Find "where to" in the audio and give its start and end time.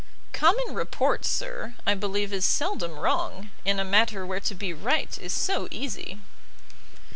4.25-4.55